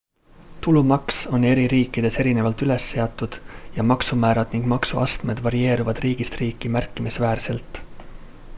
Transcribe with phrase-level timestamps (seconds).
[0.67, 3.37] tulumaks on eri riikides erinevalt üles seatud
[3.75, 7.81] ja maksumäärad ning maksuastmed varieeruvad riigist riiki märkimisväärselt